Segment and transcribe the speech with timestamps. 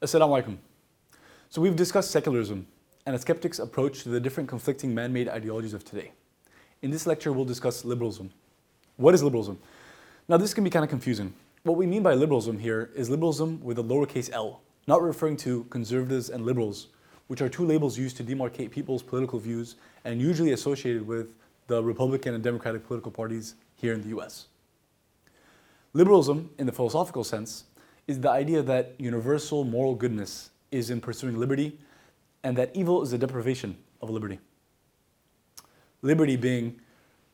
[0.00, 0.56] Assalamu alaikum.
[1.50, 2.68] So we've discussed secularism
[3.04, 6.12] and a skeptic's approach to the different conflicting man-made ideologies of today.
[6.82, 8.30] In this lecture, we'll discuss liberalism.
[8.96, 9.58] What is liberalism?
[10.28, 11.34] Now this can be kind of confusing.
[11.64, 15.64] What we mean by liberalism here is liberalism with a lowercase l, not referring to
[15.64, 16.86] conservatives and liberals,
[17.26, 21.34] which are two labels used to demarcate people's political views and usually associated with
[21.66, 24.46] the Republican and Democratic political parties here in the US.
[25.92, 27.64] Liberalism, in the philosophical sense,
[28.08, 31.78] is the idea that universal moral goodness is in pursuing liberty
[32.42, 34.40] and that evil is a deprivation of liberty.
[36.02, 36.80] Liberty being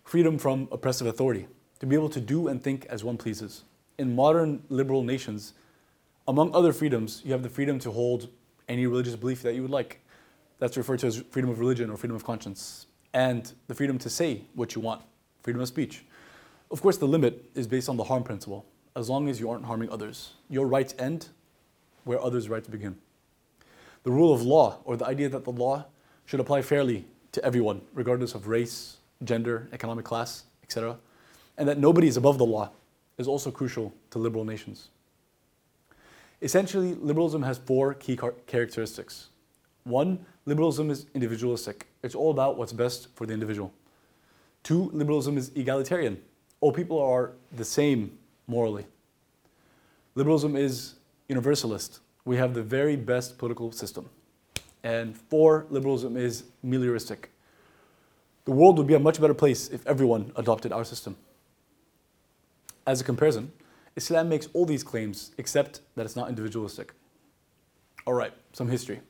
[0.03, 1.47] freedom from oppressive authority,
[1.79, 3.63] to be able to do and think as one pleases.
[3.99, 5.55] In modern liberal nations,
[6.27, 8.29] among other freedoms, you have the freedom to hold
[8.69, 10.01] any religious belief that you would like.
[10.59, 12.87] That's referred to as freedom of religion or freedom of conscience.
[13.13, 15.03] And the freedom to say what you want,
[15.43, 16.05] freedom of speech.
[16.71, 18.67] Of course, the limit is based on the harm principle,
[18.97, 20.35] as long as you aren't harming others.
[20.49, 21.29] Your rights end
[22.05, 22.97] where others' rights begin.
[24.03, 25.87] The rule of law, or the idea that the law
[26.27, 30.99] should apply fairly to everyone, regardless of race, gender, economic class, etc.,
[31.57, 32.71] and that nobody is above the law,
[33.17, 34.89] is also crucial to liberal nations.
[36.43, 39.29] Essentially, liberalism has four key characteristics.
[39.85, 41.87] One, liberalism is individualistic.
[42.03, 43.73] It's all about what's best for the individual.
[44.63, 46.21] Two, liberalism is egalitarian.
[46.61, 48.87] All people are the same morally.
[50.15, 50.95] Liberalism is
[51.29, 52.01] universalist.
[52.25, 54.09] We have the very best political system.
[54.83, 57.27] And four, liberalism is melioristic.
[58.45, 61.17] The world would be a much better place if everyone adopted our system.
[62.87, 63.53] As a comparison,
[63.97, 66.93] Islam makes all these claims except that it's not individualistic.
[68.07, 69.01] All right, some history.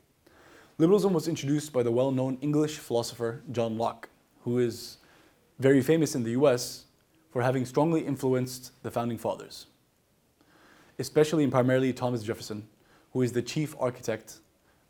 [0.79, 4.09] Liberalism was introduced by the well known English philosopher John Locke,
[4.43, 4.99] who is
[5.59, 6.85] very famous in the US
[7.35, 9.67] for having strongly influenced the founding fathers,
[11.01, 12.65] especially and primarily Thomas Jefferson,
[13.13, 14.37] who is the chief architect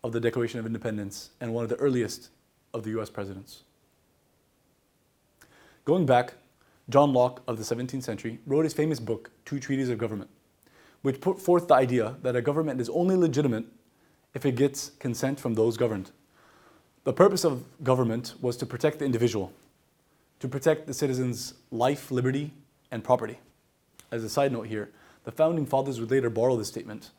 [0.05, 2.29] of the Declaration of Independence and one of the earliest
[2.75, 3.63] of the US presidents.
[5.87, 6.35] Going back,
[6.91, 10.29] John Locke of the 17th century wrote his famous book, Two Treatises of Government,
[11.01, 13.65] which put forth the idea that a government is only legitimate
[14.35, 16.11] if it gets consent from those governed.
[17.05, 19.51] The purpose of government was to protect the individual
[20.41, 22.53] to protect the citizens' life, liberty,
[22.91, 23.39] and property.
[24.11, 24.91] As a side note here,
[25.25, 27.11] the founding fathers would later borrow this statement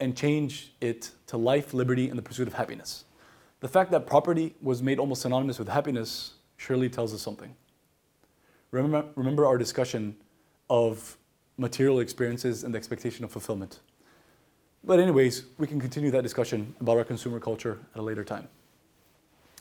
[0.00, 3.04] and change it to life, liberty, and the pursuit of happiness.
[3.60, 7.54] The fact that property was made almost synonymous with happiness surely tells us something.
[8.70, 10.16] Remember, remember our discussion
[10.70, 11.16] of
[11.56, 13.80] material experiences and the expectation of fulfillment.
[14.84, 18.48] But anyways, we can continue that discussion about our consumer culture at a later time.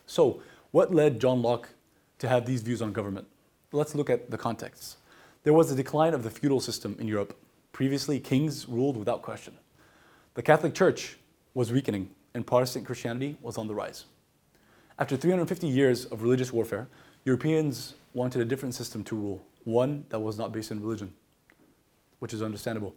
[0.06, 0.42] So,
[0.72, 1.70] what led John Locke
[2.20, 3.28] to have these views on government.
[3.72, 4.98] Let's look at the context.
[5.44, 7.38] There was a decline of the feudal system in Europe.
[7.72, 9.56] Previously, kings ruled without question.
[10.34, 11.18] The Catholic Church
[11.54, 14.06] was weakening, and Protestant Christianity was on the rise.
[15.00, 16.88] After 350 years of religious warfare,
[17.24, 21.14] Europeans wanted a different system to rule, one that was not based in religion,
[22.20, 22.96] which is understandable.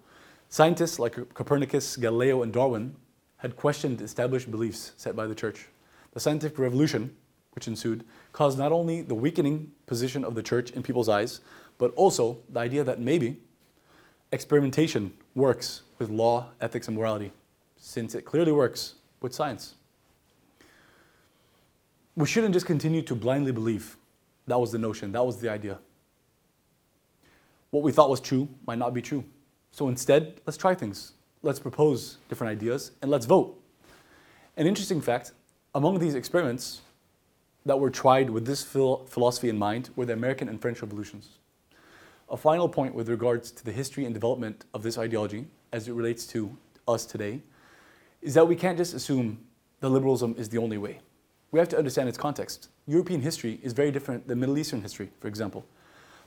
[0.48, 2.96] Scientists like Copernicus, Galileo, and Darwin
[3.36, 5.68] had questioned established beliefs set by the church.
[6.12, 7.16] The scientific revolution
[7.60, 11.40] which ensued, caused not only the weakening position of the church in people's eyes,
[11.76, 13.36] but also the idea that maybe
[14.32, 17.30] experimentation works with law, ethics, and morality,
[17.76, 19.74] since it clearly works with science.
[22.16, 23.98] We shouldn't just continue to blindly believe.
[24.46, 25.78] That was the notion, that was the idea.
[27.72, 29.22] What we thought was true might not be true.
[29.70, 31.12] So instead, let's try things.
[31.42, 33.62] Let's propose different ideas and let's vote.
[34.56, 35.32] An interesting fact
[35.74, 36.80] among these experiments,
[37.66, 41.38] that were tried with this phil- philosophy in mind were the American and French revolutions.
[42.30, 45.92] A final point with regards to the history and development of this ideology as it
[45.92, 46.56] relates to
[46.86, 47.42] us today
[48.22, 49.38] is that we can't just assume
[49.80, 51.00] that liberalism is the only way.
[51.52, 52.68] We have to understand its context.
[52.86, 55.64] European history is very different than Middle Eastern history, for example.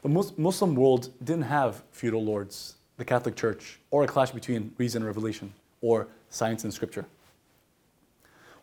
[0.02, 5.02] The Muslim world didn't have feudal lords, the Catholic Church, or a clash between reason
[5.02, 7.06] and revelation, or science and scripture.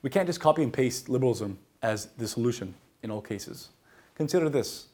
[0.02, 3.70] We can't just copy and paste liberalism as the solution in all cases.
[4.14, 4.88] Consider this.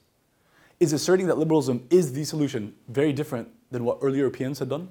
[0.78, 4.88] Is asserting that liberalism is the solution very different than what early Europeans had done?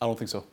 [0.00, 0.44] I don't think so.